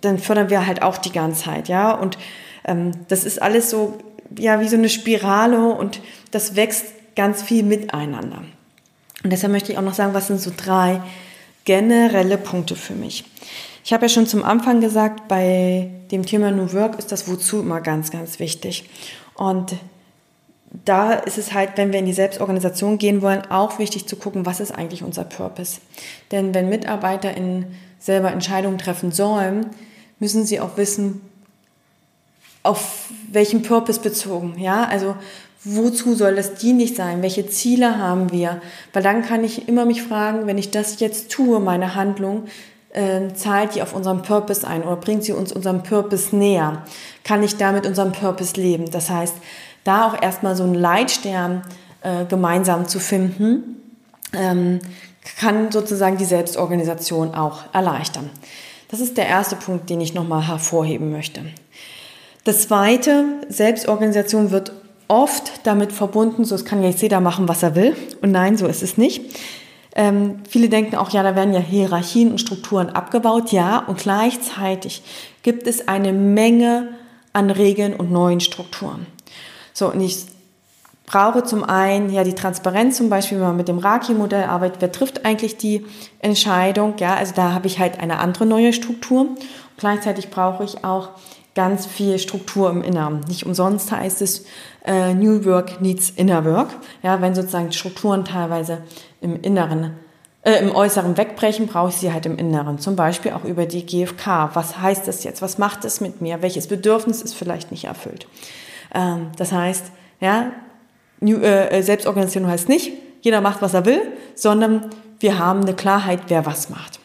[0.00, 2.18] dann fördern wir halt auch die Ganzheit, ja, und
[3.08, 3.98] das ist alles so,
[4.38, 6.00] ja, wie so eine Spirale und
[6.30, 8.42] das wächst ganz viel miteinander.
[9.24, 11.00] Und deshalb möchte ich auch noch sagen, was sind so drei
[11.64, 13.24] generelle Punkte für mich.
[13.84, 17.60] Ich habe ja schon zum Anfang gesagt, bei dem Thema New Work ist das Wozu
[17.60, 18.88] immer ganz, ganz wichtig.
[19.34, 19.74] Und
[20.84, 24.46] da ist es halt, wenn wir in die Selbstorganisation gehen wollen, auch wichtig zu gucken,
[24.46, 25.80] was ist eigentlich unser Purpose.
[26.30, 27.66] Denn wenn Mitarbeiter in
[27.98, 29.66] selber Entscheidungen treffen sollen,
[30.18, 31.20] müssen sie auch wissen,
[32.62, 35.14] auf welchen Purpose bezogen, ja, also
[35.64, 38.60] wozu soll das dienlich sein, welche Ziele haben wir,
[38.92, 42.44] weil dann kann ich immer mich fragen, wenn ich das jetzt tue, meine Handlung,
[42.90, 46.84] äh, zahlt die auf unseren Purpose ein oder bringt sie uns unserem Purpose näher,
[47.24, 49.34] kann ich damit unserem Purpose leben, das heißt,
[49.84, 51.62] da auch erstmal so einen Leitstern
[52.02, 53.82] äh, gemeinsam zu finden,
[54.32, 54.80] ähm,
[55.38, 58.30] kann sozusagen die Selbstorganisation auch erleichtern.
[58.90, 61.42] Das ist der erste Punkt, den ich nochmal hervorheben möchte.
[62.48, 64.72] Das zweite, Selbstorganisation wird
[65.06, 67.94] oft damit verbunden, so es kann ja jeder machen, was er will.
[68.22, 69.38] Und nein, so ist es nicht.
[69.94, 73.52] Ähm, viele denken auch, ja, da werden ja Hierarchien und Strukturen abgebaut.
[73.52, 75.02] Ja, und gleichzeitig
[75.42, 76.88] gibt es eine Menge
[77.34, 79.06] an Regeln und neuen Strukturen.
[79.74, 80.24] So, und ich
[81.04, 84.90] brauche zum einen ja die Transparenz, zum Beispiel, wenn man mit dem Raki-Modell arbeitet, wer
[84.90, 85.84] trifft eigentlich die
[86.20, 86.94] Entscheidung?
[86.96, 89.20] Ja, also da habe ich halt eine andere neue Struktur.
[89.20, 89.38] Und
[89.76, 91.10] gleichzeitig brauche ich auch
[91.58, 93.18] ganz viel Struktur im Inneren.
[93.26, 94.44] Nicht umsonst heißt es
[94.86, 96.68] äh, New Work needs Inner Work.
[97.02, 98.78] Ja, wenn sozusagen Strukturen teilweise
[99.20, 99.96] im Inneren,
[100.44, 102.78] äh, im Äußeren wegbrechen, brauche ich sie halt im Inneren.
[102.78, 104.50] Zum Beispiel auch über die GfK.
[104.54, 105.42] Was heißt das jetzt?
[105.42, 106.42] Was macht es mit mir?
[106.42, 108.28] Welches Bedürfnis ist vielleicht nicht erfüllt?
[108.94, 109.86] Ähm, das heißt,
[110.20, 110.52] ja,
[111.18, 114.00] New, äh, Selbstorganisation heißt nicht, jeder macht, was er will,
[114.36, 117.00] sondern wir haben eine Klarheit, wer was macht.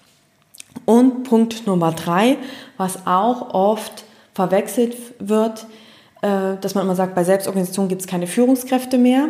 [0.85, 2.37] Und Punkt Nummer drei,
[2.77, 5.65] was auch oft verwechselt wird,
[6.21, 9.29] äh, dass man immer sagt, bei Selbstorganisation gibt es keine Führungskräfte mehr.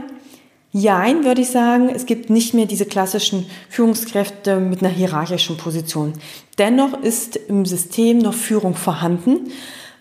[0.72, 6.14] Jein, würde ich sagen, es gibt nicht mehr diese klassischen Führungskräfte mit einer hierarchischen Position.
[6.58, 9.52] Dennoch ist im System noch Führung vorhanden,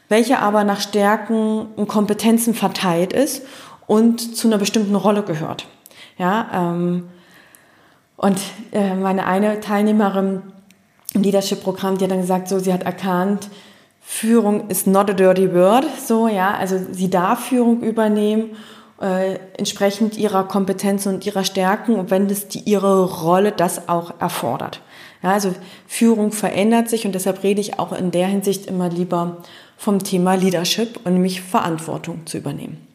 [0.08, 3.42] welche aber nach Stärken und Kompetenzen verteilt ist
[3.86, 5.66] und zu einer bestimmten Rolle gehört.
[6.18, 7.08] Ja, ähm,
[8.16, 8.38] und
[8.72, 10.42] äh, meine eine Teilnehmerin
[11.12, 13.48] im Leadership-Programm, die hat dann gesagt, so, sie hat erkannt,
[14.04, 18.56] Führung ist not a dirty word, so, ja, also sie darf Führung übernehmen,
[19.00, 24.20] äh, entsprechend ihrer Kompetenzen und ihrer Stärken und wenn das die, ihre Rolle das auch
[24.20, 24.80] erfordert.
[25.22, 25.54] Ja, also
[25.86, 29.38] Führung verändert sich und deshalb rede ich auch in der Hinsicht immer lieber
[29.76, 32.86] vom Thema Leadership und nämlich Verantwortung zu übernehmen.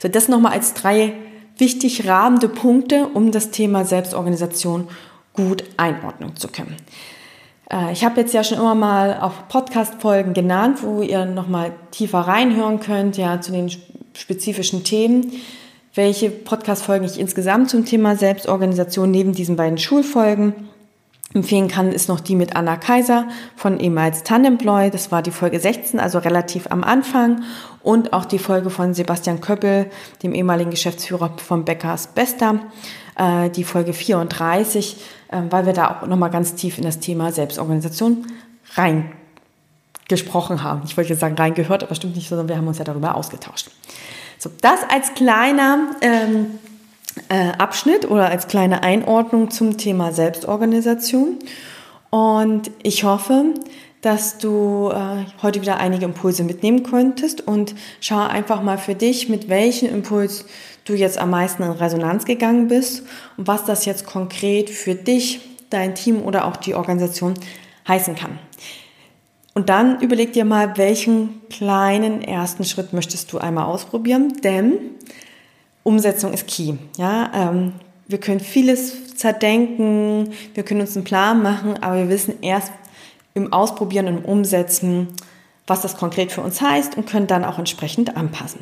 [0.00, 1.14] So, das nochmal als drei
[1.58, 4.88] wichtig rahmende Punkte, um das Thema Selbstorganisation
[5.32, 6.76] gut einordnen zu können.
[7.74, 12.20] Äh, ich habe jetzt ja schon immer mal auf Podcast-Folgen genannt, wo ihr nochmal tiefer
[12.20, 13.70] reinhören könnt, ja, zu den
[14.14, 15.32] spezifischen Themen.
[15.94, 20.54] Welche Podcast-Folgen ich insgesamt zum Thema Selbstorganisation neben diesen beiden Schulfolgen
[21.34, 24.90] empfehlen kann, ist noch die mit Anna Kaiser von ehemals Tandemploy.
[24.90, 27.42] Das war die Folge 16, also relativ am Anfang.
[27.82, 29.90] Und auch die Folge von Sebastian Köppel,
[30.22, 32.60] dem ehemaligen Geschäftsführer von Beckers Bester,
[33.16, 37.32] äh, die Folge 34, äh, weil wir da auch nochmal ganz tief in das Thema
[37.32, 38.26] Selbstorganisation
[38.74, 40.82] reingesprochen haben.
[40.84, 43.70] Ich wollte jetzt sagen reingehört, aber stimmt nicht, sondern wir haben uns ja darüber ausgetauscht.
[44.38, 46.58] So, das als kleiner ähm,
[47.28, 51.38] äh, Abschnitt oder als kleine Einordnung zum Thema Selbstorganisation.
[52.10, 53.54] Und ich hoffe,
[54.00, 59.28] dass du äh, heute wieder einige Impulse mitnehmen konntest und schau einfach mal für dich,
[59.28, 60.44] mit welchem Impuls
[60.84, 63.02] du jetzt am meisten in Resonanz gegangen bist
[63.36, 67.34] und was das jetzt konkret für dich, dein Team oder auch die Organisation
[67.88, 68.38] heißen kann.
[69.54, 74.72] Und dann überleg dir mal, welchen kleinen ersten Schritt möchtest du einmal ausprobieren, denn
[75.84, 76.74] Umsetzung ist key.
[76.96, 77.72] Ja, ähm,
[78.08, 82.72] wir können vieles zerdenken, wir können uns einen Plan machen, aber wir wissen erst
[83.34, 85.08] im Ausprobieren und im Umsetzen,
[85.66, 88.60] was das konkret für uns heißt und können dann auch entsprechend anpassen.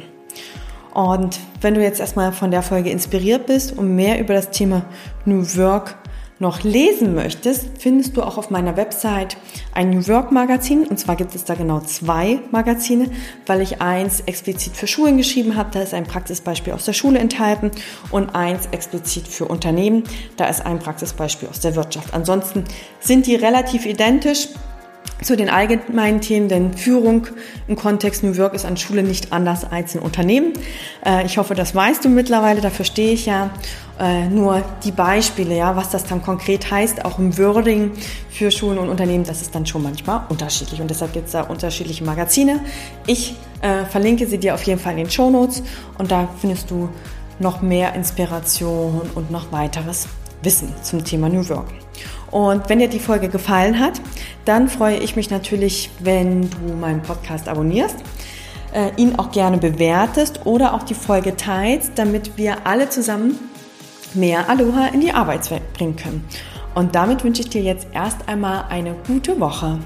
[0.95, 4.85] Und wenn du jetzt erstmal von der Folge inspiriert bist und mehr über das Thema
[5.25, 5.97] New Work
[6.43, 9.37] noch lesen möchtest, findest du auch auf meiner Website
[9.75, 10.85] ein New Work Magazin.
[10.87, 13.07] Und zwar gibt es da genau zwei Magazine,
[13.47, 15.71] weil ich eins explizit für Schulen geschrieben habe.
[15.73, 17.71] Da ist ein Praxisbeispiel aus der Schule enthalten
[18.11, 20.03] und eins explizit für Unternehmen.
[20.37, 22.13] Da ist ein Praxisbeispiel aus der Wirtschaft.
[22.13, 22.65] Ansonsten
[23.01, 24.49] sind die relativ identisch
[25.23, 27.27] zu den allgemeinen Themen, denn Führung
[27.69, 30.53] im Kontext New Work ist an Schule nicht anders als in Unternehmen.
[31.05, 33.51] Äh, ich hoffe, das weißt du mittlerweile, dafür stehe ich ja.
[34.01, 37.93] Äh, nur die Beispiele, ja, was das dann konkret heißt, auch im Wording
[38.31, 41.43] für Schulen und Unternehmen, das ist dann schon manchmal unterschiedlich und deshalb gibt es da
[41.43, 42.61] unterschiedliche Magazine.
[43.07, 45.63] Ich äh, verlinke sie dir auf jeden Fall in den Show Notes
[45.99, 46.89] und da findest du
[47.39, 50.09] noch mehr Inspiration und noch weiteres
[50.43, 51.82] Wissen zum Thema New Work.
[52.33, 54.01] Und wenn dir die Folge gefallen hat,
[54.47, 57.97] dann freue ich mich natürlich, wenn du meinen Podcast abonnierst,
[58.73, 63.39] äh, ihn auch gerne bewertest oder auch die Folge teilst, damit wir alle zusammen
[64.15, 66.25] mehr Aloha in die Arbeitswelt bringen können.
[66.75, 69.79] Und damit wünsche ich dir jetzt erst einmal eine gute Woche.